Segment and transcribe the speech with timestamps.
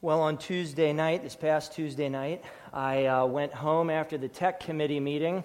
[0.00, 4.60] Well, on Tuesday night, this past Tuesday night, I uh, went home after the tech
[4.60, 5.42] committee meeting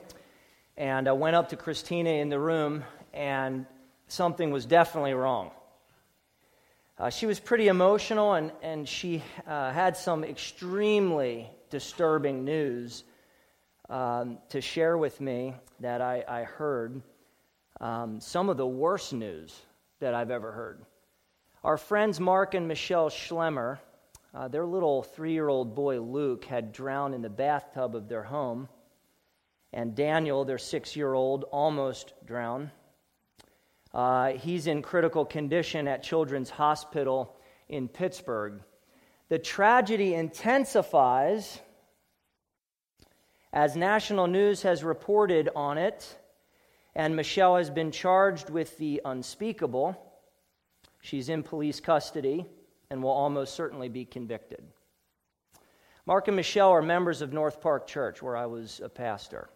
[0.77, 2.83] and I went up to Christina in the room,
[3.15, 3.65] and
[4.09, 5.49] something was definitely wrong.
[6.99, 13.03] Uh, she was pretty emotional and, and she uh, had some extremely disturbing news
[13.89, 17.01] um, to share with me that I, I heard.
[17.81, 19.59] Um, some of the worst news
[19.99, 20.79] that I've ever heard.
[21.63, 23.79] Our friends Mark and Michelle Schlemmer
[24.33, 28.23] uh, their little three year old boy, Luke, had drowned in the bathtub of their
[28.23, 28.67] home.
[29.71, 32.71] And Daniel, their six year old, almost drowned.
[33.93, 37.35] Uh, he's in critical condition at Children's Hospital
[37.69, 38.61] in Pittsburgh.
[39.29, 41.59] The tragedy intensifies
[43.51, 46.17] as national news has reported on it,
[46.95, 49.95] and Michelle has been charged with the unspeakable.
[51.01, 52.47] She's in police custody
[52.93, 54.63] and will almost certainly be convicted.
[56.05, 59.49] Mark and Michelle are members of North Park Church, where I was a pastor.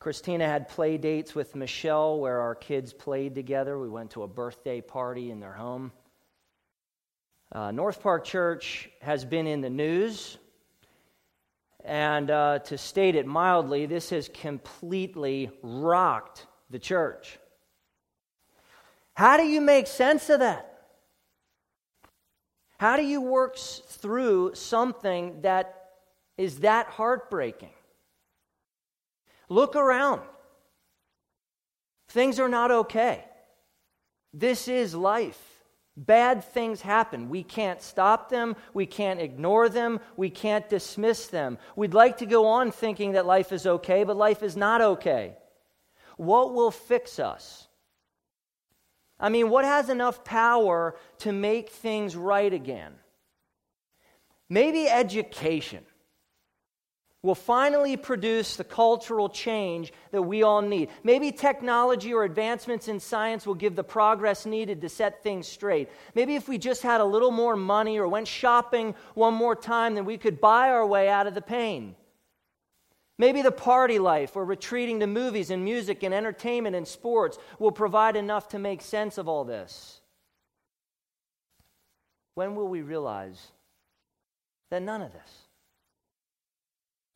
[0.00, 3.78] Christina had play dates with Michelle where our kids played together.
[3.78, 5.92] We went to a birthday party in their home.
[7.52, 10.36] Uh, North Park Church has been in the news.
[11.84, 17.38] And uh, to state it mildly, this has completely rocked the church.
[19.14, 20.77] How do you make sense of that?
[22.78, 25.90] How do you work through something that
[26.36, 27.70] is that heartbreaking?
[29.48, 30.22] Look around.
[32.08, 33.24] Things are not okay.
[34.32, 35.40] This is life.
[35.96, 37.28] Bad things happen.
[37.28, 38.54] We can't stop them.
[38.72, 39.98] We can't ignore them.
[40.16, 41.58] We can't dismiss them.
[41.74, 45.36] We'd like to go on thinking that life is okay, but life is not okay.
[46.16, 47.67] What will fix us?
[49.20, 52.94] I mean, what has enough power to make things right again?
[54.48, 55.84] Maybe education
[57.22, 60.88] will finally produce the cultural change that we all need.
[61.02, 65.90] Maybe technology or advancements in science will give the progress needed to set things straight.
[66.14, 69.96] Maybe if we just had a little more money or went shopping one more time,
[69.96, 71.96] then we could buy our way out of the pain.
[73.18, 77.72] Maybe the party life or retreating to movies and music and entertainment and sports will
[77.72, 80.00] provide enough to make sense of all this.
[82.36, 83.50] When will we realize
[84.70, 85.32] that none of this,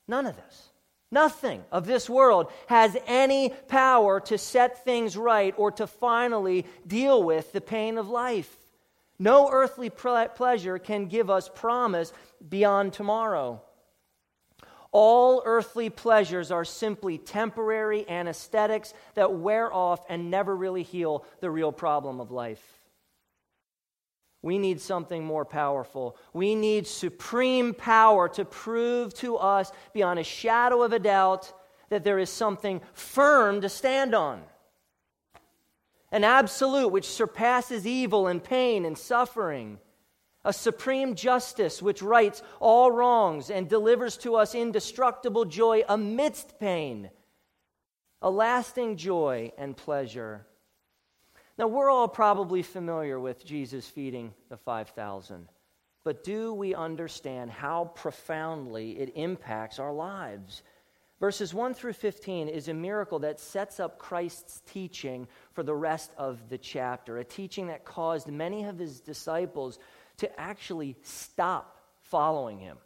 [0.08, 0.70] none of this,
[1.12, 7.22] nothing of this world has any power to set things right or to finally deal
[7.22, 8.56] with the pain of life?
[9.20, 12.12] No earthly pleasure can give us promise
[12.48, 13.62] beyond tomorrow.
[14.92, 21.50] All earthly pleasures are simply temporary anesthetics that wear off and never really heal the
[21.50, 22.62] real problem of life.
[24.42, 26.16] We need something more powerful.
[26.34, 31.52] We need supreme power to prove to us beyond a shadow of a doubt
[31.88, 34.42] that there is something firm to stand on.
[36.10, 39.78] An absolute which surpasses evil and pain and suffering
[40.44, 47.10] a supreme justice which rights all wrongs and delivers to us indestructible joy amidst pain,
[48.20, 50.46] a lasting joy and pleasure.
[51.58, 55.48] Now, we're all probably familiar with Jesus feeding the 5,000,
[56.02, 60.62] but do we understand how profoundly it impacts our lives?
[61.20, 66.10] Verses 1 through 15 is a miracle that sets up Christ's teaching for the rest
[66.18, 69.78] of the chapter, a teaching that caused many of his disciples
[70.22, 72.78] to actually stop following him.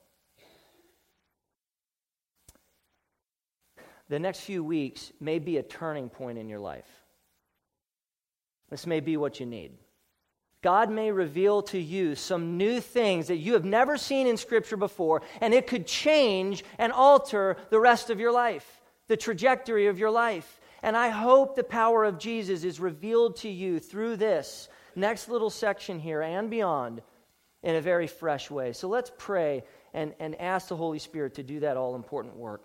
[4.09, 6.89] The next few weeks may be a turning point in your life.
[8.71, 9.73] This may be what you need.
[10.63, 14.79] God may reveal to you some new things that you have never seen in Scripture
[14.79, 19.99] before, and it could change and alter the rest of your life, the trajectory of
[19.99, 20.59] your life.
[20.83, 25.51] And I hope the power of Jesus is revealed to you through this next little
[25.51, 27.03] section here and beyond
[27.67, 28.73] in a very fresh way.
[28.73, 32.63] So let's pray and, and ask the Holy Spirit to do that all important work.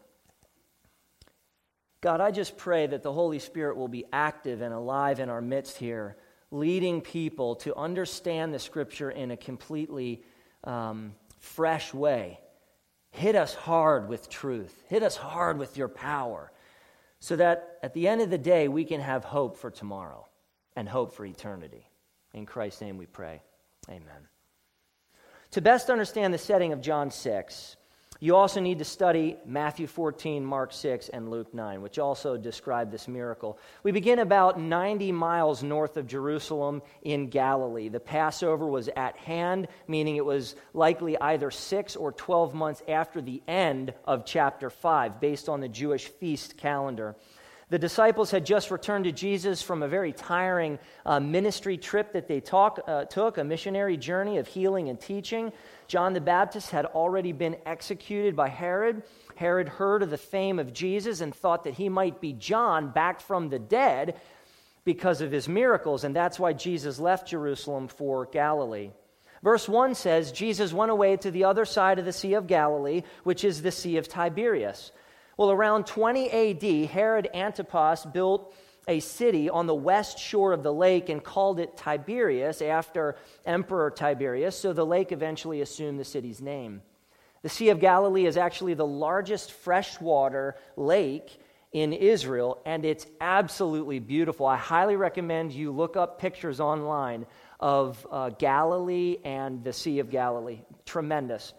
[2.01, 5.41] God, I just pray that the Holy Spirit will be active and alive in our
[5.41, 6.17] midst here,
[6.51, 10.23] leading people to understand the Scripture in a completely
[10.65, 12.39] um, fresh way.
[13.09, 16.51] Hit us hard with truth, hit us hard with your power,
[17.19, 20.27] so that at the end of the day, we can have hope for tomorrow
[20.75, 21.87] and hope for eternity.
[22.35, 23.41] In Christ's name we pray.
[23.89, 24.30] Amen.
[25.51, 27.75] To best understand the setting of John 6,
[28.23, 32.91] You also need to study Matthew 14, Mark 6, and Luke 9, which also describe
[32.91, 33.57] this miracle.
[33.81, 37.89] We begin about 90 miles north of Jerusalem in Galilee.
[37.89, 43.21] The Passover was at hand, meaning it was likely either six or 12 months after
[43.21, 47.15] the end of chapter 5, based on the Jewish feast calendar.
[47.71, 52.27] The disciples had just returned to Jesus from a very tiring uh, ministry trip that
[52.27, 55.53] they talk, uh, took, a missionary journey of healing and teaching.
[55.87, 59.03] John the Baptist had already been executed by Herod.
[59.37, 63.21] Herod heard of the fame of Jesus and thought that he might be John back
[63.21, 64.19] from the dead
[64.83, 68.91] because of his miracles, and that's why Jesus left Jerusalem for Galilee.
[69.43, 73.03] Verse 1 says Jesus went away to the other side of the Sea of Galilee,
[73.23, 74.91] which is the Sea of Tiberias.
[75.41, 78.53] Well, around 20 AD, Herod Antipas built
[78.87, 83.89] a city on the west shore of the lake and called it Tiberias after Emperor
[83.89, 86.83] Tiberius, so the lake eventually assumed the city's name.
[87.41, 91.39] The Sea of Galilee is actually the largest freshwater lake
[91.71, 94.45] in Israel, and it's absolutely beautiful.
[94.45, 97.25] I highly recommend you look up pictures online
[97.59, 100.59] of uh, Galilee and the Sea of Galilee.
[100.85, 101.51] Tremendous.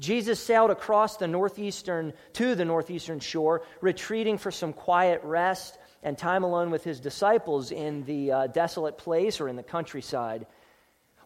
[0.00, 6.16] Jesus sailed across the northeastern to the northeastern shore, retreating for some quiet rest and
[6.16, 10.46] time alone with his disciples in the uh, desolate place or in the countryside.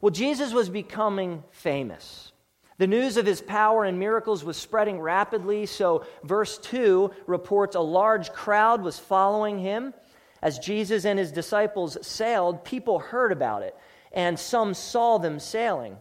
[0.01, 2.33] Well, Jesus was becoming famous.
[2.77, 7.81] The news of his power and miracles was spreading rapidly, so verse 2 reports a
[7.81, 9.95] large crowd was following him.
[10.43, 13.77] As Jesus and his disciples sailed, people heard about it,
[14.13, 15.97] and some saw them sailing.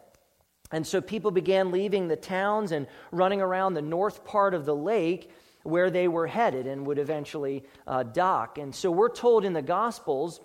[0.74, 4.76] And so people began leaving the towns and running around the north part of the
[4.76, 5.30] lake
[5.62, 8.58] where they were headed and would eventually uh, dock.
[8.58, 10.42] And so we're told in the Gospels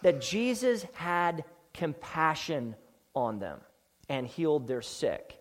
[0.00, 2.74] that Jesus had compassion
[3.14, 3.60] on them
[4.08, 5.38] and healed their sick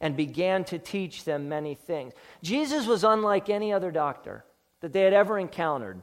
[0.00, 2.14] and began to teach them many things.
[2.42, 4.46] Jesus was unlike any other doctor
[4.80, 6.00] that they had ever encountered.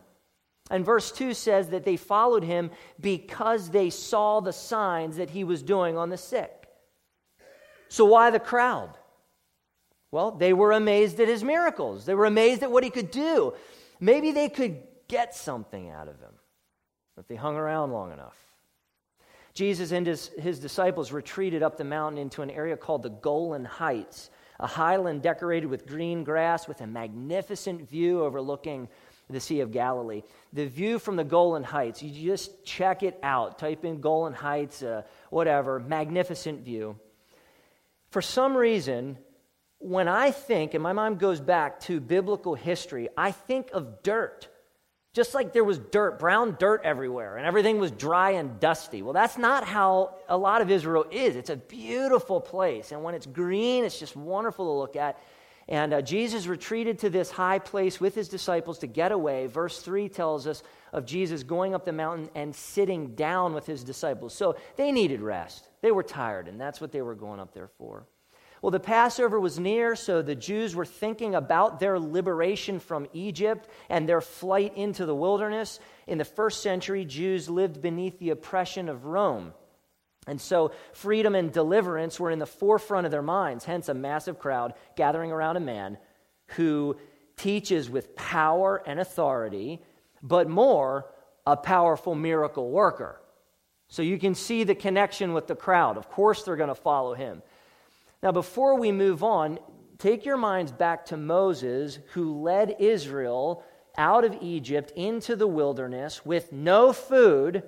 [0.69, 2.69] And verse 2 says that they followed him
[3.01, 6.58] because they saw the signs that he was doing on the sick.
[7.89, 8.91] So, why the crowd?
[10.11, 12.05] Well, they were amazed at his miracles.
[12.05, 13.53] They were amazed at what he could do.
[13.99, 14.77] Maybe they could
[15.07, 16.33] get something out of him
[17.17, 18.37] if they hung around long enough.
[19.53, 23.65] Jesus and his, his disciples retreated up the mountain into an area called the Golan
[23.65, 28.87] Heights, a highland decorated with green grass with a magnificent view overlooking
[29.29, 30.23] the Sea of Galilee.
[30.53, 33.59] The view from the Golan Heights, you just check it out.
[33.59, 36.95] Type in Golan Heights, uh, whatever, magnificent view.
[38.09, 39.17] For some reason,
[39.77, 44.47] when I think, and my mind goes back to biblical history, I think of dirt.
[45.13, 49.01] Just like there was dirt, brown dirt everywhere, and everything was dry and dusty.
[49.01, 51.35] Well, that's not how a lot of Israel is.
[51.35, 52.91] It's a beautiful place.
[52.91, 55.17] And when it's green, it's just wonderful to look at.
[55.67, 59.47] And uh, Jesus retreated to this high place with his disciples to get away.
[59.47, 63.83] Verse 3 tells us of Jesus going up the mountain and sitting down with his
[63.83, 64.33] disciples.
[64.33, 65.68] So they needed rest.
[65.81, 68.05] They were tired, and that's what they were going up there for.
[68.61, 73.69] Well, the Passover was near, so the Jews were thinking about their liberation from Egypt
[73.89, 75.79] and their flight into the wilderness.
[76.07, 79.53] In the first century, Jews lived beneath the oppression of Rome.
[80.27, 84.39] And so freedom and deliverance were in the forefront of their minds, hence, a massive
[84.39, 85.97] crowd gathering around a man
[86.49, 86.97] who
[87.37, 89.81] teaches with power and authority,
[90.21, 91.05] but more,
[91.47, 93.21] a powerful miracle worker.
[93.89, 95.97] So you can see the connection with the crowd.
[95.97, 97.41] Of course, they're going to follow him.
[98.21, 99.59] Now, before we move on,
[99.97, 103.63] take your minds back to Moses, who led Israel
[103.97, 107.63] out of Egypt into the wilderness with no food,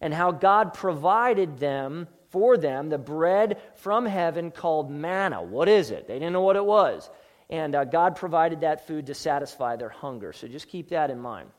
[0.00, 5.42] and how God provided them for them the bread from heaven called manna.
[5.42, 6.08] What is it?
[6.08, 7.08] They didn't know what it was.
[7.50, 10.32] And uh, God provided that food to satisfy their hunger.
[10.32, 11.50] So just keep that in mind.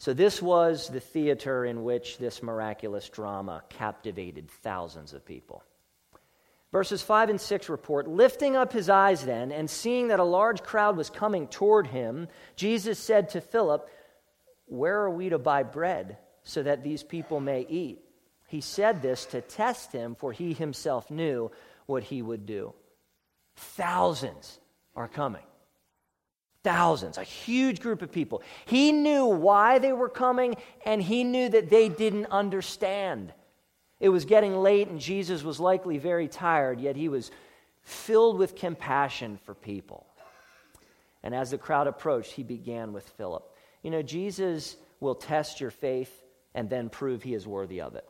[0.00, 5.62] So, this was the theater in which this miraculous drama captivated thousands of people.
[6.72, 10.62] Verses 5 and 6 report Lifting up his eyes then, and seeing that a large
[10.62, 13.90] crowd was coming toward him, Jesus said to Philip,
[14.64, 18.00] Where are we to buy bread so that these people may eat?
[18.48, 21.50] He said this to test him, for he himself knew
[21.84, 22.72] what he would do.
[23.54, 24.60] Thousands
[24.96, 25.44] are coming.
[26.62, 28.42] Thousands, a huge group of people.
[28.66, 33.32] He knew why they were coming, and he knew that they didn't understand.
[33.98, 37.30] It was getting late, and Jesus was likely very tired, yet he was
[37.82, 40.06] filled with compassion for people.
[41.22, 43.44] And as the crowd approached, he began with Philip.
[43.82, 46.12] You know, Jesus will test your faith
[46.54, 48.06] and then prove he is worthy of it.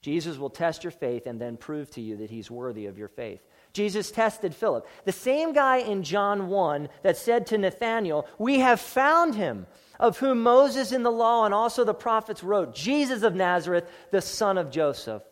[0.00, 3.08] Jesus will test your faith and then prove to you that he's worthy of your
[3.08, 3.40] faith.
[3.76, 4.88] Jesus tested Philip.
[5.04, 9.66] The same guy in John 1 that said to Nathanael, We have found him,
[10.00, 14.22] of whom Moses in the law and also the prophets wrote, Jesus of Nazareth, the
[14.22, 15.22] son of Joseph.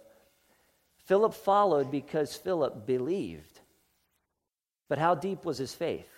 [1.07, 3.61] Philip followed because Philip believed.
[4.91, 6.09] But how deep was his faith?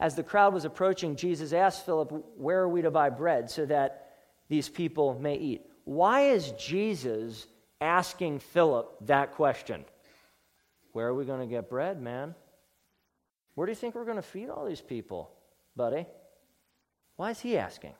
[0.00, 3.66] As the crowd was approaching, Jesus asked Philip, Where are we to buy bread so
[3.66, 4.14] that
[4.48, 5.66] these people may eat?
[5.84, 7.46] Why is Jesus
[7.82, 9.84] asking Philip that question?
[10.96, 12.34] Where are we going to get bread, man?
[13.54, 15.30] Where do you think we're going to feed all these people,
[15.76, 16.06] buddy?
[17.16, 17.92] Why is he asking?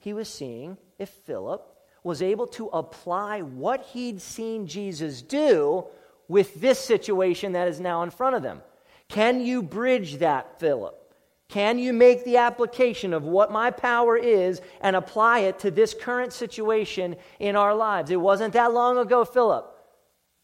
[0.00, 1.64] He was seeing if Philip
[2.02, 5.84] was able to apply what he'd seen Jesus do
[6.26, 8.62] with this situation that is now in front of them.
[9.06, 11.14] Can you bridge that, Philip?
[11.48, 15.94] Can you make the application of what my power is and apply it to this
[15.94, 18.10] current situation in our lives?
[18.10, 19.73] It wasn't that long ago, Philip,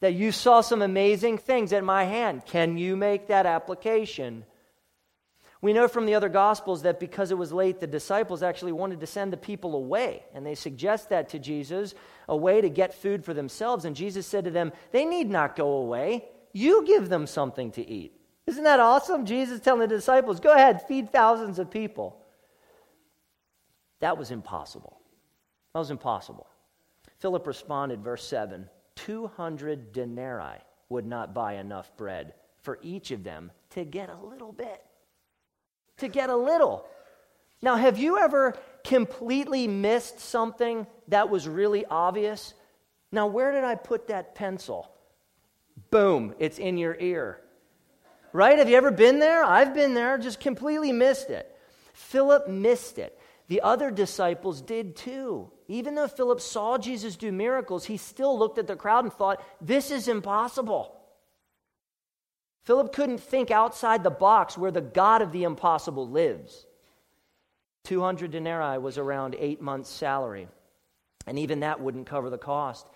[0.01, 2.47] that you saw some amazing things at my hand.
[2.47, 4.45] Can you make that application?
[5.63, 9.01] We know from the other Gospels that because it was late, the disciples actually wanted
[9.01, 10.25] to send the people away.
[10.35, 11.95] And they suggest that to Jesus,
[12.29, 13.85] a way to get food for themselves.
[13.85, 16.25] And Jesus said to them, They need not go away.
[16.53, 18.19] You give them something to eat.
[18.47, 19.27] Isn't that awesome?
[19.27, 22.17] Jesus telling the disciples, Go ahead, feed thousands of people.
[24.01, 24.99] That was impossible.
[25.75, 26.47] That was impossible.
[27.19, 28.67] Philip responded, verse 7
[29.05, 34.53] 200 denarii would not buy enough bread for each of them to get a little
[34.53, 34.83] bit
[36.01, 36.87] to get a little.
[37.63, 38.55] Now, have you ever
[38.85, 42.55] completely missed something that was really obvious?
[43.13, 44.91] Now, where did I put that pencil?
[45.91, 47.41] Boom, it's in your ear.
[48.33, 48.59] Right?
[48.59, 49.45] Have you ever been there?
[49.45, 51.55] I've been there, just completely missed it.
[51.93, 53.19] Philip missed it.
[53.51, 55.51] The other disciples did too.
[55.67, 59.45] Even though Philip saw Jesus do miracles, he still looked at the crowd and thought,
[59.61, 60.97] this is impossible.
[62.63, 66.65] Philip couldn't think outside the box where the God of the impossible lives.
[67.87, 70.47] 200 denarii was around eight months' salary,
[71.27, 72.87] and even that wouldn't cover the cost.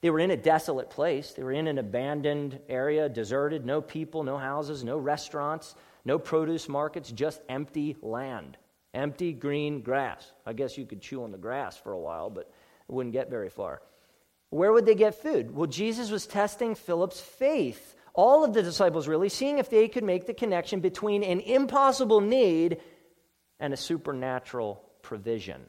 [0.00, 1.34] They were in a desolate place.
[1.34, 6.68] They were in an abandoned area, deserted, no people, no houses, no restaurants, no produce
[6.68, 8.56] markets, just empty land,
[8.94, 10.32] empty green grass.
[10.44, 12.52] I guess you could chew on the grass for a while, but
[12.88, 13.82] it wouldn't get very far.
[14.50, 15.54] Where would they get food?
[15.54, 20.04] Well, Jesus was testing Philip's faith all of the disciples really, seeing if they could
[20.04, 22.78] make the connection between an impossible need
[23.58, 25.66] and a supernatural provision.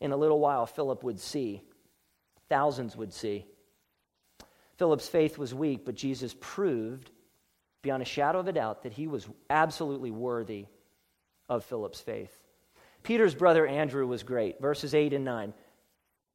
[0.00, 1.62] In a little while, Philip would see,
[2.48, 3.46] thousands would see.
[4.78, 7.10] Philip's faith was weak, but Jesus proved
[7.82, 10.66] beyond a shadow of a doubt that he was absolutely worthy
[11.56, 12.36] of Philip's faith.
[13.02, 14.60] Peter's brother Andrew was great.
[14.60, 15.54] Verses 8 and 9.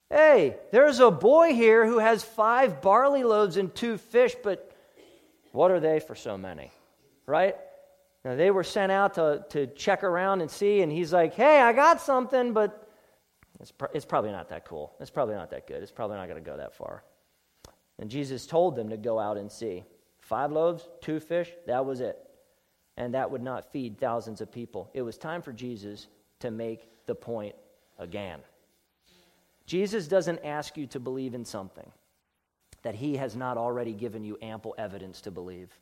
[0.09, 4.71] Hey, there's a boy here who has five barley loaves and two fish, but
[5.51, 6.71] what are they for so many?
[7.25, 7.55] Right?
[8.23, 11.61] Now, they were sent out to, to check around and see, and he's like, hey,
[11.61, 12.89] I got something, but
[13.59, 14.93] it's, pr- it's probably not that cool.
[14.99, 15.81] It's probably not that good.
[15.81, 17.03] It's probably not going to go that far.
[17.99, 19.83] And Jesus told them to go out and see.
[20.19, 22.26] Five loaves, two fish, that was it.
[22.97, 24.89] And that would not feed thousands of people.
[24.93, 26.07] It was time for Jesus
[26.39, 27.55] to make the point
[27.97, 28.39] again.
[29.65, 31.91] Jesus doesn't ask you to believe in something
[32.83, 35.77] that he has not already given you ample evidence to believe.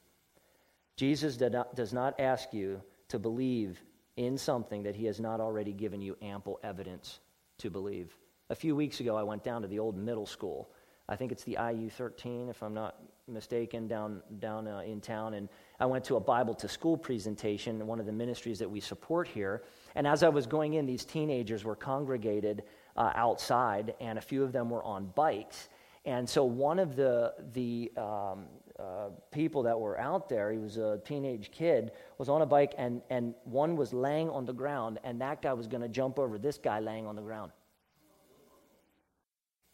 [0.97, 3.81] Jesus does not ask you to believe
[4.17, 7.19] in something that he has not already given you ample evidence
[7.59, 8.17] to believe.
[8.49, 10.69] A few weeks ago, I went down to the old middle school.
[11.09, 12.95] I think it's the IU 13, if I'm not
[13.27, 15.33] mistaken, down, down uh, in town.
[15.33, 18.79] And I went to a Bible to school presentation, one of the ministries that we
[18.79, 19.63] support here.
[19.95, 22.63] And as I was going in, these teenagers were congregated
[22.95, 25.69] uh, outside, and a few of them were on bikes.
[26.05, 28.45] And so one of the, the um,
[28.79, 32.73] uh, people that were out there, he was a teenage kid, was on a bike,
[32.77, 36.19] and, and one was laying on the ground, and that guy was going to jump
[36.19, 37.51] over this guy laying on the ground.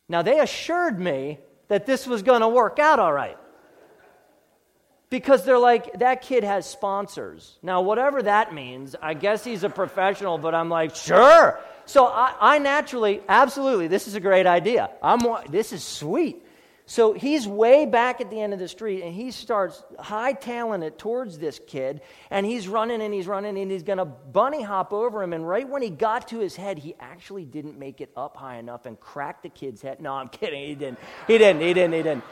[0.10, 3.38] Now, they assured me that this was going to work out all right
[5.12, 7.60] because they're like, that kid has sponsors.
[7.62, 11.60] Now, whatever that means, I guess he's a professional, but I'm like, sure.
[11.86, 14.90] So I, I naturally, absolutely, this is a great idea.
[15.04, 16.44] I'm, this is sweet.
[16.86, 20.98] So he's way back at the end of the street and he starts hightailing it
[20.98, 24.92] towards this kid and he's running and he's running and he's going to bunny hop
[24.94, 25.34] over him.
[25.34, 28.58] And right when he got to his head, he actually didn't make it up high
[28.58, 30.02] enough and cracked the kid's head.
[30.02, 30.68] No, I'm kidding.
[30.68, 31.00] He didn't.
[31.28, 31.62] He didn't.
[31.62, 31.94] He didn't.
[31.94, 32.24] He didn't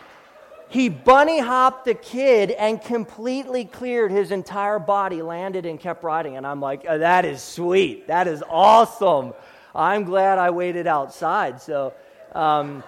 [0.70, 6.38] he bunny hopped the kid and completely cleared his entire body, landed, and kept riding.
[6.38, 8.08] And I'm like, oh, that is sweet.
[8.08, 9.34] That is awesome.
[9.76, 11.62] I'm glad I waited outside.
[11.62, 11.94] So,
[12.34, 12.84] um,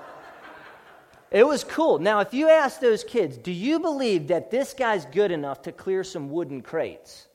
[1.32, 1.98] It was cool.
[1.98, 5.72] Now, if you ask those kids, do you believe that this guy's good enough to
[5.72, 7.28] clear some wooden crates?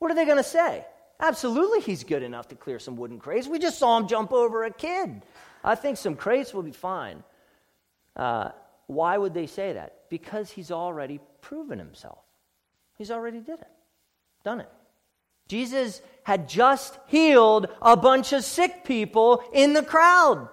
[0.00, 0.84] What are they going to say?
[1.20, 3.46] Absolutely, he's good enough to clear some wooden crates.
[3.46, 5.22] We just saw him jump over a kid.
[5.62, 7.22] I think some crates will be fine.
[8.16, 8.50] Uh,
[8.88, 10.08] why would they say that?
[10.08, 12.18] Because he's already proven himself.
[12.96, 13.68] He's already did it,
[14.42, 14.68] done it.
[15.46, 20.48] Jesus had just healed a bunch of sick people in the crowd.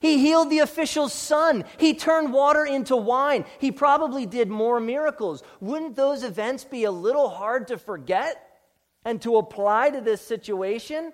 [0.00, 1.64] He healed the official's son.
[1.78, 3.44] He turned water into wine.
[3.58, 5.42] He probably did more miracles.
[5.60, 8.36] Wouldn't those events be a little hard to forget
[9.04, 11.12] and to apply to this situation?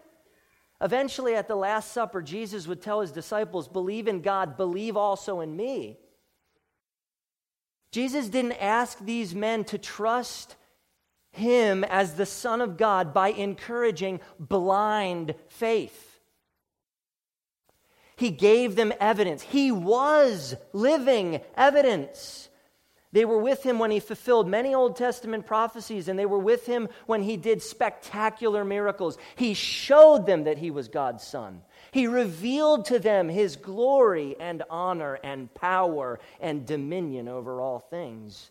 [0.81, 5.41] Eventually, at the Last Supper, Jesus would tell his disciples, Believe in God, believe also
[5.41, 5.99] in me.
[7.95, 10.57] Jesus didn't ask these men to trust
[11.31, 16.19] him as the Son of God by encouraging blind faith.
[18.17, 19.43] He gave them evidence.
[19.43, 22.49] He was living evidence.
[23.13, 26.67] They were with him when he fulfilled many Old Testament prophecies, and they were with
[26.67, 29.19] him when he did spectacular miracles.
[29.37, 31.63] He showed them that he was God's Son.
[31.95, 38.51] He revealed to them his glory and honor and power and dominion over all things.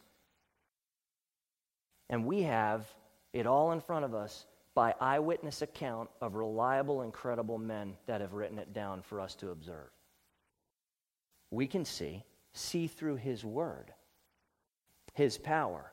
[2.10, 2.86] And we have
[3.34, 8.22] it all in front of us by eyewitness account of reliable and credible men that
[8.22, 9.92] have written it down for us to observe.
[11.52, 12.24] We can see,
[12.54, 13.92] see through his word,
[15.16, 15.92] his power.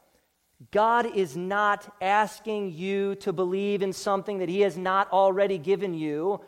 [0.71, 5.95] God is not asking you to believe in something that he has not already given
[5.95, 6.40] you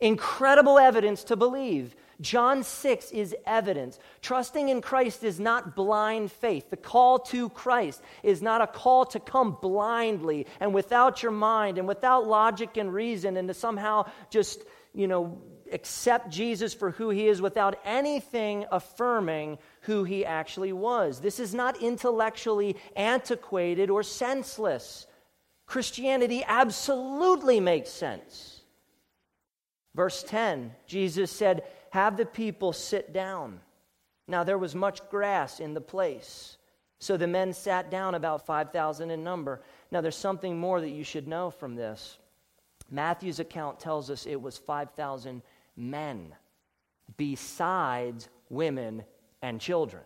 [0.00, 1.94] incredible evidence to believe.
[2.20, 3.98] John 6 is evidence.
[4.20, 6.68] Trusting in Christ is not blind faith.
[6.68, 11.78] The call to Christ is not a call to come blindly and without your mind
[11.78, 15.40] and without logic and reason and to somehow just, you know,
[15.72, 21.20] accept Jesus for who he is without anything affirming who he actually was.
[21.20, 25.06] This is not intellectually antiquated or senseless.
[25.66, 28.59] Christianity absolutely makes sense.
[29.94, 33.60] Verse 10, Jesus said, have the people sit down.
[34.28, 36.56] Now there was much grass in the place.
[37.00, 39.62] So the men sat down, about 5,000 in number.
[39.90, 42.18] Now there's something more that you should know from this.
[42.90, 45.42] Matthew's account tells us it was 5,000
[45.76, 46.34] men,
[47.16, 49.04] besides women
[49.42, 50.02] and children.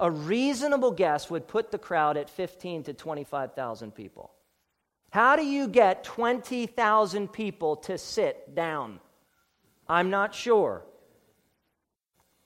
[0.00, 4.32] A reasonable guess would put the crowd at 15 to 25,000 people.
[5.14, 8.98] How do you get 20,000 people to sit down?
[9.88, 10.82] I'm not sure.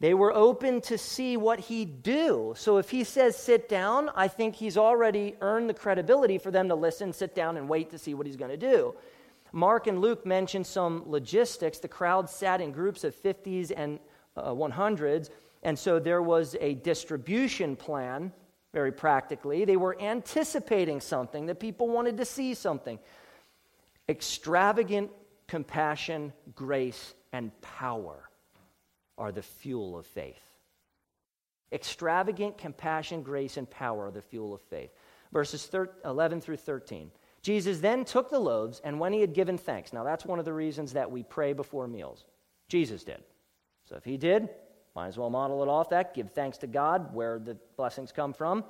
[0.01, 2.53] They were open to see what he'd do.
[2.59, 6.69] So if he says sit down, I think he's already earned the credibility for them
[6.69, 8.95] to listen, sit down, and wait to see what he's going to do.
[9.51, 11.79] Mark and Luke mention some logistics.
[11.79, 13.99] The crowd sat in groups of 50s and
[14.37, 15.31] uh, 100s,
[15.63, 18.31] and so there was a distribution plan,
[18.73, 19.65] very practically.
[19.65, 22.99] They were anticipating something, that people wanted to see something.
[24.09, 25.11] Extravagant
[25.47, 28.29] compassion, grace, and power
[29.17, 30.43] are the fuel of faith.
[31.73, 34.91] Extravagant compassion, grace, and power are the fuel of faith.
[35.33, 35.71] Verses
[36.05, 37.11] 11 through 13.
[37.43, 40.45] Jesus then took the loaves, and when he had given thanks, now that's one of
[40.45, 42.25] the reasons that we pray before meals.
[42.69, 43.23] Jesus did.
[43.89, 44.49] So if he did,
[44.99, 46.13] might as well model it off that.
[46.13, 48.65] Give thanks to God, where the blessings come from.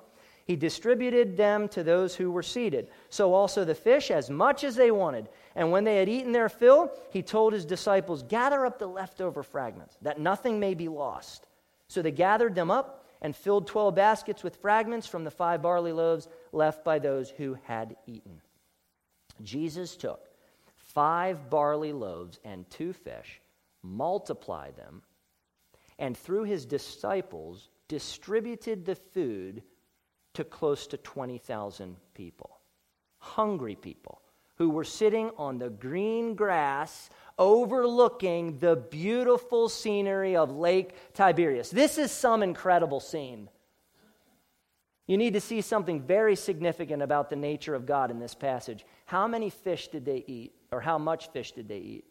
[0.45, 2.91] He distributed them to those who were seated.
[3.09, 5.31] So also the fish, as much as they wanted.
[5.55, 9.43] And when they had eaten their fill, he told his disciples, Gather up the leftover
[9.43, 11.47] fragments, that nothing may be lost.
[11.89, 15.93] So they gathered them up and filled 12 baskets with fragments from the five barley
[15.93, 18.43] loaves left by those who had eaten.
[19.43, 20.29] Jesus took
[20.77, 23.41] five barley loaves and two fish,
[23.83, 25.01] multiplied them,
[25.99, 29.63] and through his disciples distributed the food
[30.35, 32.61] to close to 20,000 people.
[33.19, 34.23] Hungry people
[34.57, 41.71] who were sitting on the green grass overlooking the beautiful scenery of Lake Tiberias.
[41.71, 43.49] This is some incredible scene.
[45.07, 48.85] You need to see something very significant about the nature of God in this passage.
[49.07, 52.05] How many fish did they eat, or how much fish did they eat?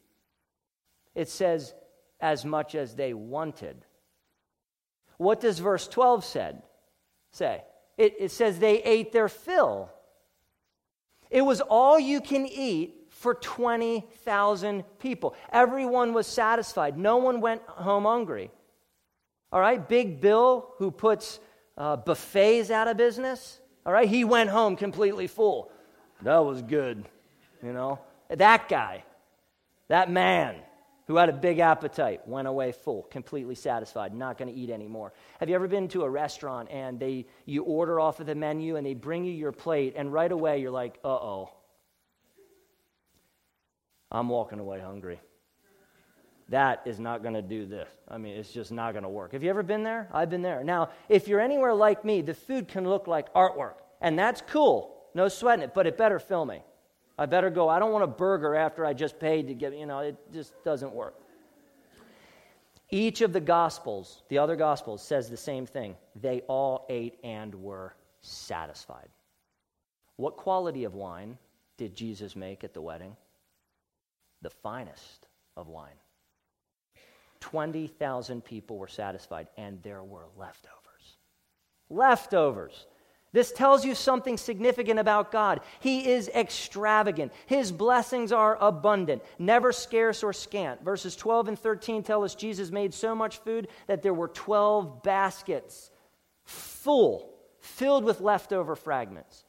[1.14, 1.76] It says,
[2.20, 3.86] as much as they wanted.
[5.18, 6.62] What does verse 12 said,
[7.32, 7.64] say?
[7.98, 9.90] it, it says they ate their fill.
[11.30, 15.36] It was all you can eat for 20,000 people.
[15.52, 16.98] Everyone was satisfied.
[16.98, 18.52] No one went home hungry.
[19.52, 21.40] All right, Big Bill, who puts
[21.78, 25.72] uh, buffets out of business, all right, he went home completely full.
[26.22, 27.06] That was good,
[27.64, 28.00] you know.
[28.30, 29.06] That guy,
[29.88, 30.56] that man,
[31.08, 35.14] who had a big appetite, went away full, completely satisfied, not going to eat anymore.
[35.40, 38.76] Have you ever been to a restaurant and they you order off of the menu
[38.76, 41.50] and they bring you your plate and right away you're like, "Uh-oh.
[44.12, 45.20] I'm walking away hungry."
[46.50, 47.90] That is not going to do this.
[48.08, 49.34] I mean, it's just not going to work.
[49.34, 50.08] Have you ever been there?
[50.14, 50.64] I've been there.
[50.64, 54.96] Now, if you're anywhere like me, the food can look like artwork, and that's cool.
[55.14, 56.64] No sweating it, but it better fill me.
[57.18, 57.68] I better go.
[57.68, 60.54] I don't want a burger after I just paid to get, you know, it just
[60.64, 61.16] doesn't work.
[62.90, 65.96] Each of the Gospels, the other Gospels, says the same thing.
[66.16, 69.10] They all ate and were satisfied.
[70.16, 71.38] What quality of wine
[71.78, 73.16] did Jesus make at the wedding?
[74.42, 75.96] The finest of wine.
[77.40, 81.18] 20,000 people were satisfied, and there were leftovers.
[81.90, 82.88] Leftovers.
[83.34, 85.60] This tells you something significant about God.
[85.80, 87.34] He is extravagant.
[87.46, 90.84] His blessings are abundant, never scarce or scant.
[90.84, 95.04] Verses 12 and 13 tell us Jesus made so much food that there were 12
[95.04, 95.92] baskets
[96.46, 99.44] full, filled with leftover fragments.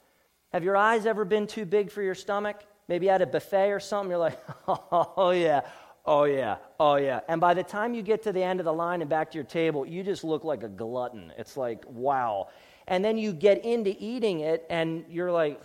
[0.52, 2.64] Have your eyes ever been too big for your stomach?
[2.88, 5.60] Maybe at a buffet or something, you're like, oh, yeah,
[6.04, 7.20] oh, yeah, oh, yeah.
[7.28, 9.34] And by the time you get to the end of the line and back to
[9.36, 11.32] your table, you just look like a glutton.
[11.38, 12.48] It's like, wow
[12.88, 15.60] and then you get into eating it and you're like,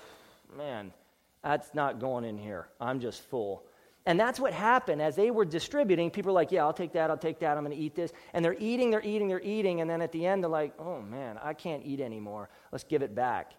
[0.55, 0.93] man,
[1.41, 2.67] that's not going in here.
[2.79, 3.63] I'm just full.
[4.05, 6.11] And that's what happened as they were distributing.
[6.11, 8.11] People are like, yeah, I'll take that, I'll take that, I'm going to eat this.
[8.33, 9.79] And they're eating, they're eating, they're eating.
[9.79, 12.49] And then at the end, they're like, oh man, I can't eat anymore.
[12.73, 13.53] Let's give it back.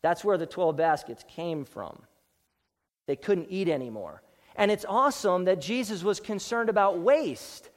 [0.00, 2.02] That's where the 12 baskets came from.
[3.06, 4.22] They couldn't eat anymore.
[4.56, 7.68] And it's awesome that Jesus was concerned about waste.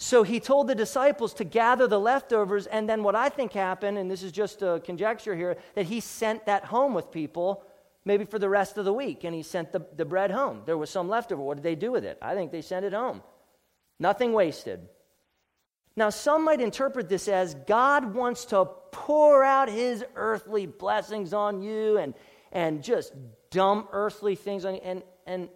[0.00, 3.98] So he told the disciples to gather the leftovers, and then what I think happened,
[3.98, 7.64] and this is just a conjecture here, that he sent that home with people,
[8.04, 10.62] maybe for the rest of the week, and he sent the, the bread home.
[10.66, 11.42] There was some leftover.
[11.42, 12.16] What did they do with it?
[12.22, 13.22] I think they sent it home.
[13.98, 14.88] Nothing wasted.
[15.96, 21.60] Now, some might interpret this as God wants to pour out his earthly blessings on
[21.60, 22.14] you and,
[22.52, 23.12] and just
[23.50, 24.80] dump earthly things on you.
[24.84, 25.48] And, and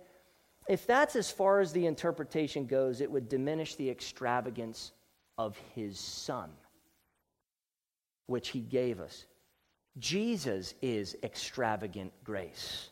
[0.73, 4.93] if that's as far as the interpretation goes, it would diminish the extravagance
[5.37, 6.51] of his son,
[8.27, 9.27] which he gave us.
[9.99, 12.89] Jesus is extravagant grace.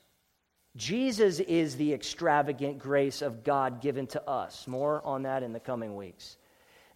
[0.77, 4.67] Jesus is the extravagant grace of God given to us.
[4.67, 6.37] More on that in the coming weeks.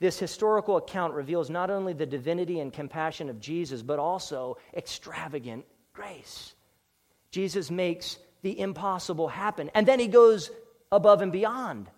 [0.01, 5.65] This historical account reveals not only the divinity and compassion of Jesus, but also extravagant
[5.95, 6.55] grace.
[7.31, 9.71] Jesus makes the impossible happen.
[9.75, 10.51] And then he goes
[10.95, 11.91] above and beyond.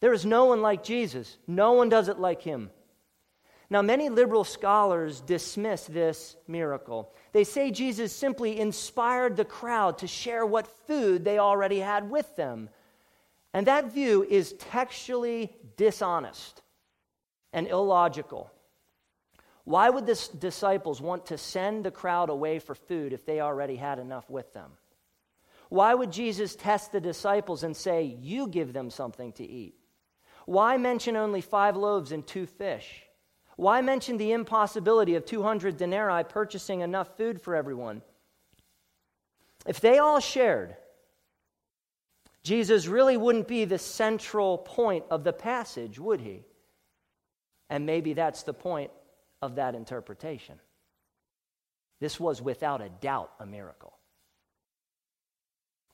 [0.00, 2.70] There is no one like Jesus, no one does it like him.
[3.72, 7.12] Now, many liberal scholars dismiss this miracle.
[7.32, 12.34] They say Jesus simply inspired the crowd to share what food they already had with
[12.34, 12.68] them.
[13.54, 16.62] And that view is textually dishonest
[17.52, 18.50] and illogical.
[19.64, 23.76] Why would the disciples want to send the crowd away for food if they already
[23.76, 24.72] had enough with them?
[25.70, 29.76] Why would Jesus test the disciples and say, You give them something to eat?
[30.44, 33.04] Why mention only five loaves and two fish?
[33.56, 38.02] Why mention the impossibility of 200 denarii purchasing enough food for everyone?
[39.64, 40.76] If they all shared,
[42.42, 46.42] Jesus really wouldn't be the central point of the passage, would he?
[47.68, 48.90] And maybe that's the point
[49.40, 50.58] of that interpretation.
[52.00, 53.99] This was without a doubt a miracle.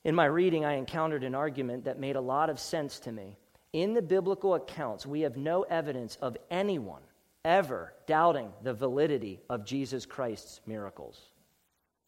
[0.06, 3.36] In my reading, I encountered an argument that made a lot of sense to me.
[3.72, 7.02] In the biblical accounts, we have no evidence of anyone
[7.44, 11.20] ever doubting the validity of Jesus Christ's miracles.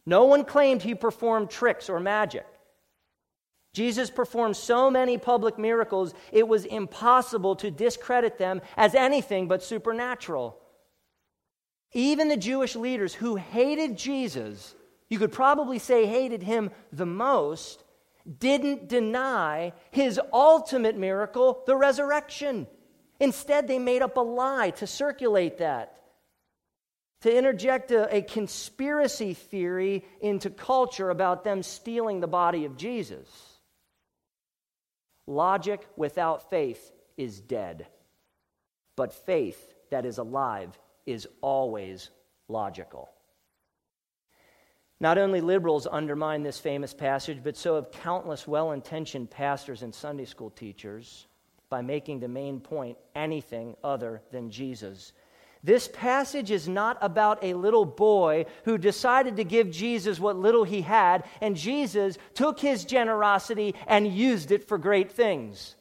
[0.06, 2.46] No one claimed he performed tricks or magic.
[3.72, 9.60] Jesus performed so many public miracles, it was impossible to discredit them as anything but
[9.60, 10.56] supernatural.
[11.94, 14.76] Even the Jewish leaders who hated Jesus,
[15.08, 17.82] you could probably say hated him the most,
[18.28, 22.66] didn't deny his ultimate miracle, the resurrection.
[23.20, 25.98] Instead, they made up a lie to circulate that,
[27.22, 33.28] to interject a, a, conspiracy theory into culture about them stealing the body of Jesus.
[35.26, 37.86] Logic without faith is dead,
[38.94, 42.10] but faith that is alive is always
[42.48, 43.10] logical.
[45.00, 49.94] Not only liberals undermine this famous passage, but so have countless well intentioned pastors and
[49.94, 51.26] Sunday school teachers
[51.68, 55.12] by making the main point anything other than Jesus.
[55.62, 60.64] This passage is not about a little boy who decided to give Jesus what little
[60.64, 65.74] he had, and Jesus took his generosity and used it for great things.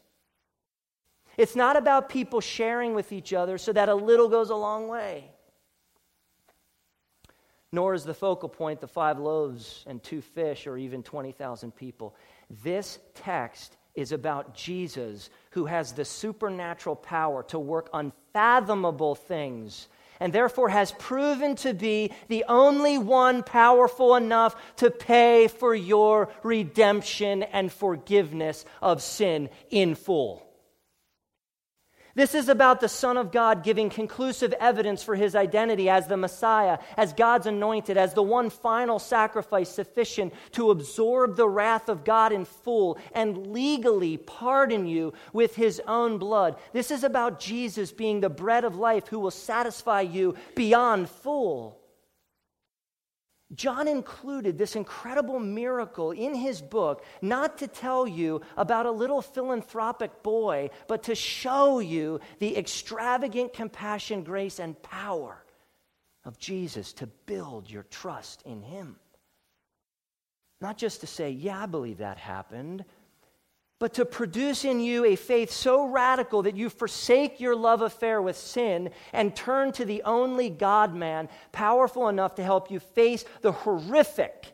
[1.38, 4.88] It's not about people sharing with each other so that a little goes a long
[4.88, 5.30] way.
[7.72, 12.16] Nor is the focal point the five loaves and two fish or even 20,000 people.
[12.64, 19.88] This text is about Jesus, who has the supernatural power to work unfathomable things
[20.20, 26.30] and therefore has proven to be the only one powerful enough to pay for your
[26.44, 30.47] redemption and forgiveness of sin in full.
[32.18, 36.18] This is about the Son of God giving conclusive evidence for his identity as the
[36.18, 42.04] Messiah, as God's anointed, as the one final sacrifice sufficient to absorb the wrath of
[42.04, 46.56] God in full and legally pardon you with his own blood.
[46.74, 51.80] This is about Jesus being the bread of life who will satisfy you beyond full.
[53.56, 59.22] John included this incredible miracle in his book not to tell you about a little
[59.22, 65.46] philanthropic boy, but to show you the extravagant compassion, grace, and power
[66.26, 68.98] of Jesus to build your trust in him.
[70.60, 72.84] Not just to say, yeah, I believe that happened,
[73.80, 78.22] but to produce in you a faith so radical that you forsake your love affair
[78.22, 83.24] with sin and turn to the only God man, powerful enough to help you face
[83.42, 84.54] the horrific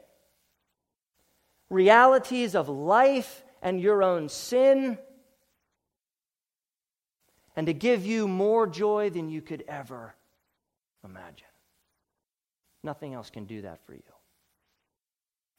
[1.70, 4.98] realities of life and your own sin,
[7.56, 10.14] and to give you more joy than you could ever
[11.06, 11.48] imagine.
[12.84, 14.02] Nothing else can do that for you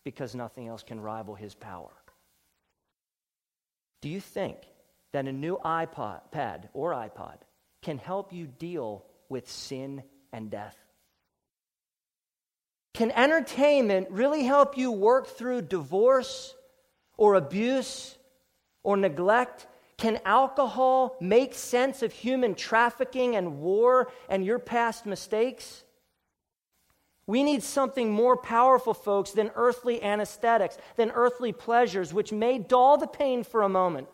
[0.05, 1.93] because nothing else can rival his power.
[4.05, 4.59] Do you think
[5.15, 7.39] that a new iPod pad or iPod
[7.81, 10.77] can help you deal with sin and death?
[12.93, 16.55] Can entertainment really help you work through divorce
[17.17, 18.19] or abuse
[18.83, 19.67] or neglect?
[19.97, 25.83] Can alcohol make sense of human trafficking and war and your past mistakes?
[27.27, 32.99] We need something more powerful, folks, than earthly anesthetics, than earthly pleasures, which may dull
[32.99, 34.09] the pain for a moment,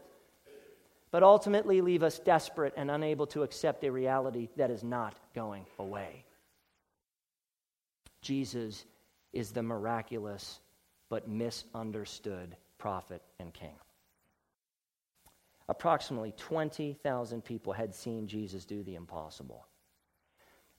[1.10, 5.66] but ultimately leave us desperate and unable to accept a reality that is not going
[5.78, 6.24] away.
[8.22, 8.84] Jesus
[9.32, 10.60] is the miraculous
[11.08, 13.74] but misunderstood prophet and king.
[15.68, 19.66] Approximately 20,000 people had seen Jesus do the impossible.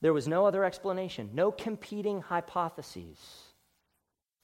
[0.02, 3.18] There was no other explanation, no competing hypotheses.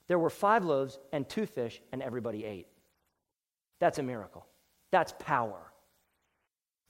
[0.06, 2.68] There were five loaves and two fish, and everybody ate.
[3.80, 4.46] That's a miracle.
[4.92, 5.60] That's power.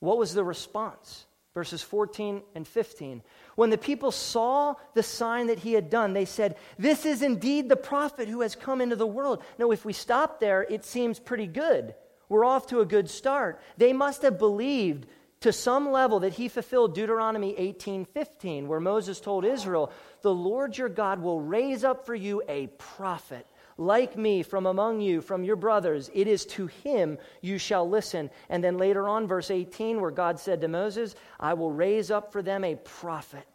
[0.00, 1.24] What was the response?
[1.54, 3.22] Verses 14 and 15.
[3.57, 7.68] When the people saw the sign that he had done, they said, This is indeed
[7.68, 9.42] the prophet who has come into the world.
[9.59, 11.94] Now, if we stop there, it seems pretty good.
[12.28, 13.61] We're off to a good start.
[13.78, 15.07] They must have believed
[15.40, 20.88] to some level that he fulfilled Deuteronomy 18:15 where Moses told Israel, "The Lord your
[20.88, 23.46] God will raise up for you a prophet
[23.77, 28.31] like me from among you from your brothers it is to him you shall listen."
[28.48, 32.33] And then later on verse 18 where God said to Moses, "I will raise up
[32.33, 33.46] for them a prophet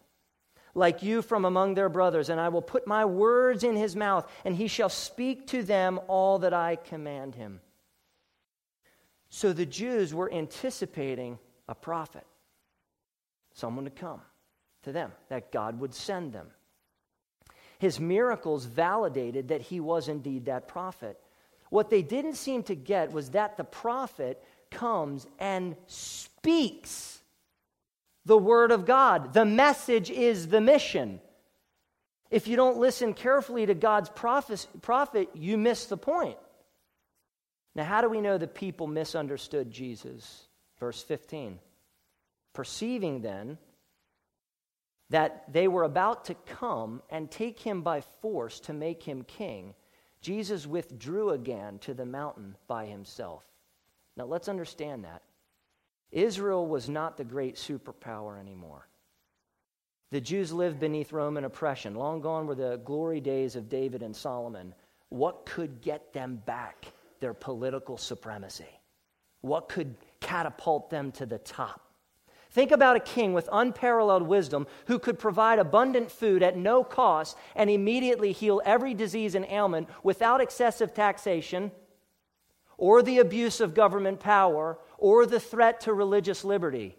[0.75, 4.27] like you from among their brothers, and I will put my words in his mouth,
[4.43, 7.61] and he shall speak to them all that I command him."
[9.29, 12.25] So the Jews were anticipating a prophet,
[13.53, 14.21] someone to come
[14.83, 16.47] to them, that God would send them.
[17.79, 21.19] His miracles validated that he was indeed that prophet.
[21.69, 27.21] What they didn't seem to get was that the prophet comes and speaks
[28.25, 29.33] the word of God.
[29.33, 31.19] The message is the mission.
[32.29, 36.37] If you don't listen carefully to God's prophet, you miss the point.
[37.75, 40.47] Now, how do we know the people misunderstood Jesus?
[40.79, 41.59] Verse 15.
[42.53, 43.57] Perceiving then
[45.09, 49.73] that they were about to come and take him by force to make him king,
[50.21, 53.43] Jesus withdrew again to the mountain by himself.
[54.15, 55.21] Now let's understand that.
[56.11, 58.87] Israel was not the great superpower anymore.
[60.11, 61.95] The Jews lived beneath Roman oppression.
[61.95, 64.75] Long gone were the glory days of David and Solomon.
[65.09, 66.85] What could get them back?
[67.19, 68.79] Their political supremacy.
[69.41, 71.81] What could catapult them to the top.
[72.49, 77.35] Think about a king with unparalleled wisdom who could provide abundant food at no cost
[77.55, 81.71] and immediately heal every disease and ailment without excessive taxation
[82.77, 86.95] or the abuse of government power or the threat to religious liberty.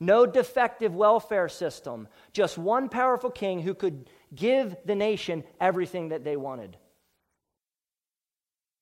[0.00, 6.24] No defective welfare system, just one powerful king who could give the nation everything that
[6.24, 6.76] they wanted.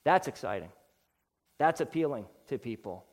[0.04, 0.70] That's exciting.
[1.58, 3.04] That's appealing to people.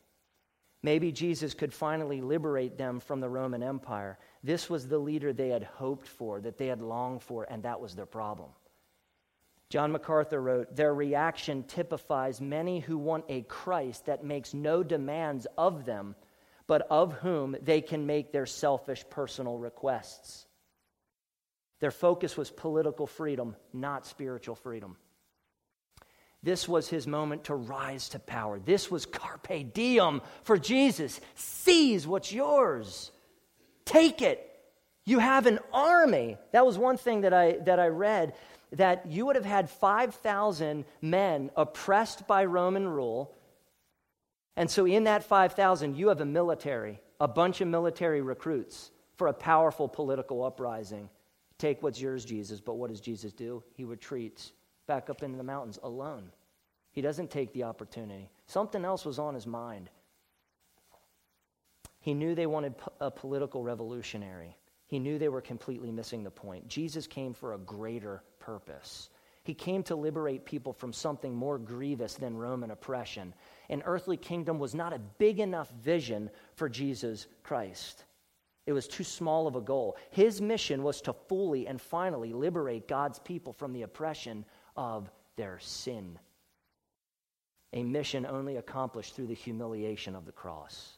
[0.81, 4.17] Maybe Jesus could finally liberate them from the Roman Empire.
[4.43, 7.81] This was the leader they had hoped for, that they had longed for, and that
[7.81, 8.49] was their problem.
[9.69, 15.47] John MacArthur wrote Their reaction typifies many who want a Christ that makes no demands
[15.57, 16.15] of them,
[16.65, 20.47] but of whom they can make their selfish personal requests.
[21.81, 24.97] Their focus was political freedom, not spiritual freedom.
[26.41, 28.60] This was his moment to rise to power.
[28.60, 31.19] This was carpe diem for Jesus.
[31.36, 33.12] Seize what's yours.
[33.86, 34.45] Take it.
[35.06, 36.38] You have an army.
[36.52, 38.36] That was one thing that I, that I read
[38.73, 43.36] that you would have had 5,000 men oppressed by Roman rule.
[44.56, 49.28] And so, in that 5,000, you have a military, a bunch of military recruits for
[49.28, 51.10] a powerful political uprising.
[51.58, 52.62] Take what's yours, Jesus.
[52.62, 53.63] But what does Jesus do?
[53.73, 54.52] He retreats
[54.89, 56.32] back up into the mountains alone.
[56.91, 58.32] He doesn't take the opportunity.
[58.47, 59.91] Something else was on his mind.
[61.99, 64.58] He knew they wanted a political revolutionary.
[64.88, 66.67] He knew they were completely missing the point.
[66.67, 69.12] Jesus came for a greater purpose.
[69.43, 73.36] He came to liberate people from something more grievous than Roman oppression.
[73.69, 78.06] An earthly kingdom was not a big enough vision for Jesus Christ.
[78.65, 79.97] It was too small of a goal.
[80.10, 84.45] His mission was to fully and finally liberate God's people from the oppression
[84.79, 86.17] of their sin.
[87.73, 90.97] A mission only accomplished through the humiliation of the cross.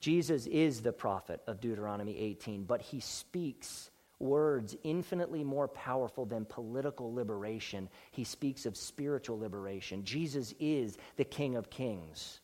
[0.00, 6.44] Jesus is the prophet of Deuteronomy 18, but he speaks words infinitely more powerful than
[6.44, 7.88] political liberation.
[8.10, 10.04] He speaks of spiritual liberation.
[10.04, 12.40] Jesus is the King of kings,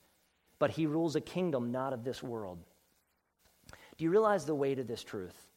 [0.61, 2.61] but he rules a kingdom not of this world.
[3.99, 5.49] Do you realize the weight of this truth?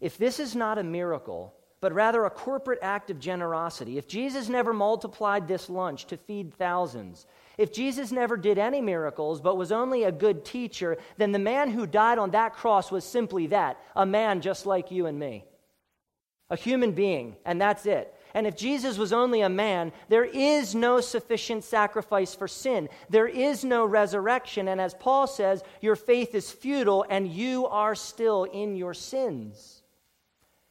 [0.00, 4.48] If this is not a miracle, but rather a corporate act of generosity, if Jesus
[4.48, 9.72] never multiplied this lunch to feed thousands, if Jesus never did any miracles but was
[9.72, 13.78] only a good teacher, then the man who died on that cross was simply that
[13.96, 15.44] a man just like you and me,
[16.50, 18.14] a human being, and that's it.
[18.34, 22.88] And if Jesus was only a man, there is no sufficient sacrifice for sin.
[23.08, 24.68] There is no resurrection.
[24.68, 29.79] And as Paul says, your faith is futile and you are still in your sins.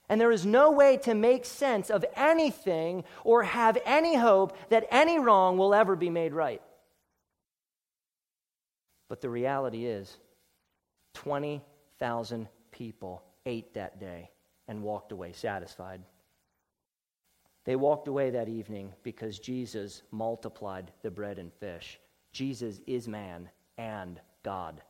[0.10, 4.88] And there is no way to make sense of anything or have any hope that
[4.90, 6.62] any wrong will ever be made right.
[9.08, 10.18] But the reality is,
[11.14, 14.32] 20,000 people ate that day
[14.68, 16.02] and walked away satisfied.
[17.66, 22.00] They walked away that evening because Jesus multiplied the bread and fish.
[22.32, 24.82] Jesus is man and God.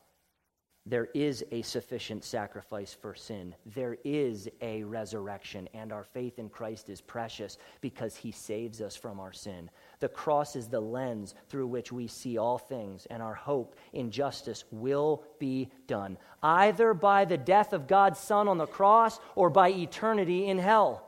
[0.89, 3.53] There is a sufficient sacrifice for sin.
[3.75, 8.95] There is a resurrection, and our faith in Christ is precious because he saves us
[8.95, 9.69] from our sin.
[9.99, 14.09] The cross is the lens through which we see all things, and our hope in
[14.09, 19.51] justice will be done, either by the death of God's Son on the cross or
[19.51, 21.05] by eternity in hell.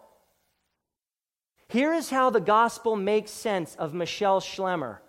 [1.70, 5.00] Here is how the gospel makes sense of Michelle Schlemmer.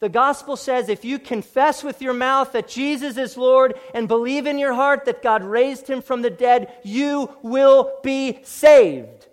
[0.00, 4.46] The gospel says if you confess with your mouth that Jesus is Lord and believe
[4.46, 9.26] in your heart that God raised him from the dead, you will be saved.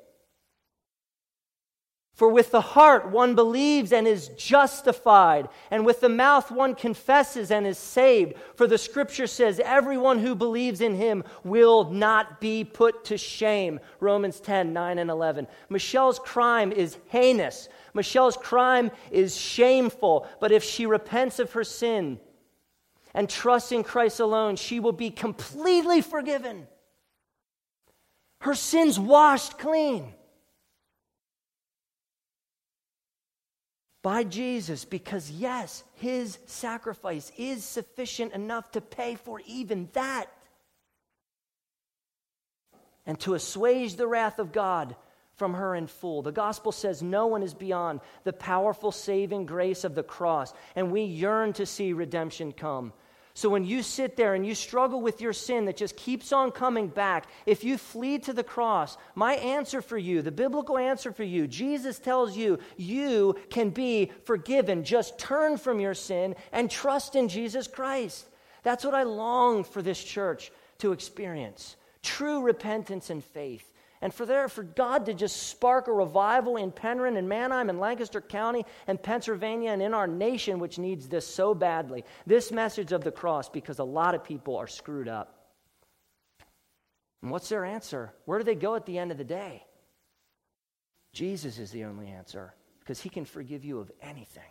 [2.18, 7.52] For with the heart one believes and is justified, and with the mouth one confesses
[7.52, 8.34] and is saved.
[8.56, 13.80] For the scripture says, Everyone who believes in him will not be put to shame.
[14.00, 15.46] Romans 10 9 and 11.
[15.70, 17.70] Michelle's crime is heinous.
[17.94, 20.28] Michelle's crime is shameful.
[20.40, 22.20] But if she repents of her sin
[23.14, 26.66] and trusts in Christ alone, she will be completely forgiven.
[28.40, 30.16] Her sins washed clean.
[34.08, 40.28] By Jesus because, yes, his sacrifice is sufficient enough to pay for even that
[43.06, 44.96] and to assuage the wrath of God
[45.36, 46.22] from her in full.
[46.22, 50.90] The gospel says no one is beyond the powerful saving grace of the cross, and
[50.90, 52.94] we yearn to see redemption come.
[53.38, 56.50] So when you sit there and you struggle with your sin that just keeps on
[56.50, 61.12] coming back, if you flee to the cross, my answer for you, the biblical answer
[61.12, 64.84] for you, Jesus tells you, you can be forgiven.
[64.84, 68.26] Just turn from your sin and trust in Jesus Christ.
[68.64, 73.72] That's what I long for this church to experience true repentance and faith.
[74.02, 77.80] And for there, for God to just spark a revival in Penryn and Manheim and
[77.80, 82.06] Lancaster County and Pennsylvania and in our nation, which needs this so badly.
[82.26, 85.34] This message of the cross, because a lot of people are screwed up.
[87.24, 88.14] And what's their answer?
[88.26, 89.64] Where do they go at the end of the day?
[91.14, 94.44] Jesus is the only answer because he can forgive you of anything.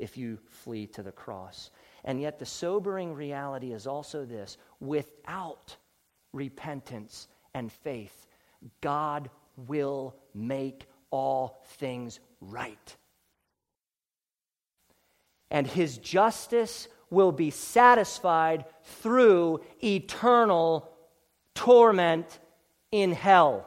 [0.00, 1.70] if you flee to the cross.
[2.04, 5.76] And yet, the sobering reality is also this without
[6.32, 8.26] repentance and faith,
[8.80, 12.96] God will make all things right.
[15.50, 20.88] And his justice will be satisfied through eternal
[21.54, 22.38] torment
[22.92, 23.66] in hell.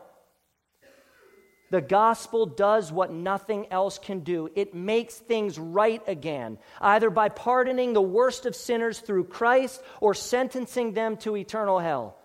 [1.71, 4.47] The gospel does what nothing else can do.
[4.53, 10.13] It makes things right again, either by pardoning the worst of sinners through Christ or
[10.13, 12.15] sentencing them to eternal hell.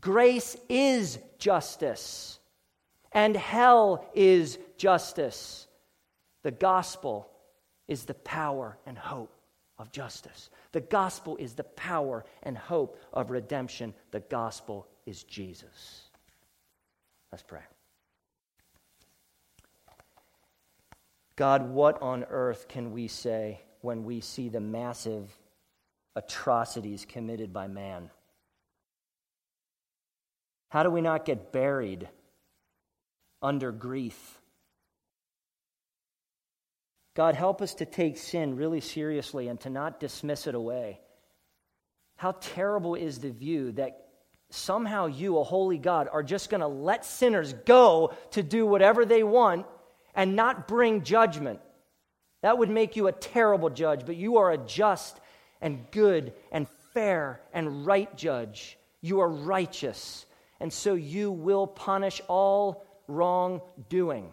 [0.00, 2.38] Grace is justice,
[3.12, 5.66] and hell is justice.
[6.42, 7.28] The gospel
[7.88, 9.32] is the power and hope
[9.78, 10.50] of justice.
[10.72, 13.94] The gospel is the power and hope of redemption.
[14.10, 16.10] The gospel is Jesus.
[17.30, 17.60] Let's pray.
[21.36, 25.30] God, what on earth can we say when we see the massive
[26.16, 28.10] atrocities committed by man?
[30.68, 32.08] How do we not get buried
[33.42, 34.40] under grief?
[37.14, 41.00] God, help us to take sin really seriously and to not dismiss it away.
[42.16, 44.06] How terrible is the view that
[44.50, 49.04] somehow you, a holy God, are just going to let sinners go to do whatever
[49.04, 49.66] they want
[50.14, 51.60] and not bring judgment.
[52.42, 55.18] That would make you a terrible judge, but you are a just
[55.60, 58.78] and good and fair and right judge.
[59.00, 60.25] You are righteous,
[60.60, 64.32] and so you will punish all wrongdoing,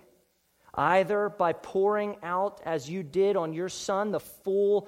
[0.74, 4.88] either by pouring out, as you did on your Son, the full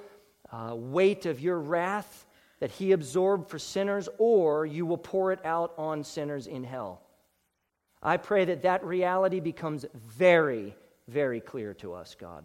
[0.51, 2.25] uh, weight of your wrath
[2.59, 7.01] that he absorbed for sinners, or you will pour it out on sinners in hell.
[8.01, 10.75] I pray that that reality becomes very
[11.07, 12.43] very clear to us, God,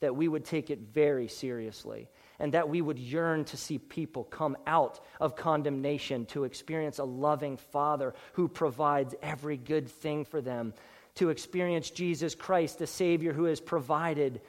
[0.00, 2.08] that we would take it very seriously
[2.38, 7.04] and that we would yearn to see people come out of condemnation to experience a
[7.04, 10.74] loving Father who provides every good thing for them,
[11.16, 14.40] to experience Jesus Christ, the Savior who has provided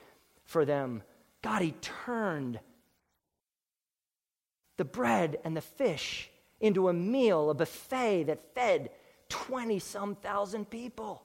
[0.46, 1.04] for them.
[1.42, 1.74] God, He
[2.06, 2.60] turned
[4.78, 6.30] the bread and the fish
[6.60, 8.90] into a meal, a buffet that fed
[9.30, 11.24] 20 some thousand people.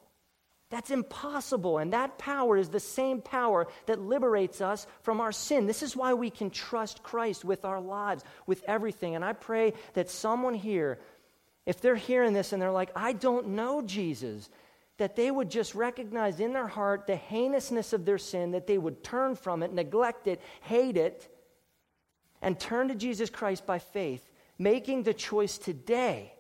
[0.73, 1.77] That's impossible.
[1.77, 5.67] And that power is the same power that liberates us from our sin.
[5.67, 9.15] This is why we can trust Christ with our lives, with everything.
[9.15, 10.99] And I pray that someone here,
[11.67, 14.49] if they're hearing this and they're like, I don't know Jesus,
[14.97, 18.79] that they would just recognize in their heart the heinousness of their sin, that they
[18.79, 21.29] would turn from it, neglect it, hate it,
[22.41, 24.27] and turn to Jesus Christ by faith,
[24.59, 26.33] making the choice today,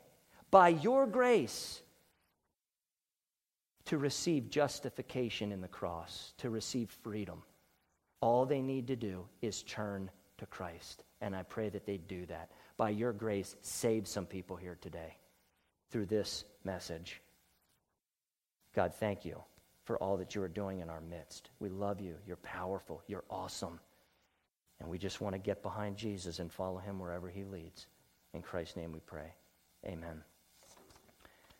[0.50, 1.81] by your grace
[3.86, 7.42] to receive justification in the cross, to receive freedom.
[8.20, 11.04] All they need to do is turn to Christ.
[11.20, 12.50] And I pray that they do that.
[12.76, 15.16] By your grace, save some people here today
[15.90, 17.20] through this message.
[18.74, 19.42] God, thank you
[19.84, 21.50] for all that you are doing in our midst.
[21.58, 22.16] We love you.
[22.26, 23.02] You're powerful.
[23.06, 23.80] You're awesome.
[24.80, 27.86] And we just want to get behind Jesus and follow him wherever he leads.
[28.34, 29.34] In Christ's name we pray.
[29.86, 30.22] Amen.